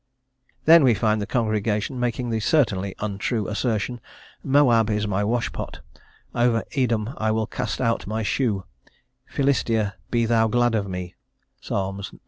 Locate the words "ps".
11.61-11.69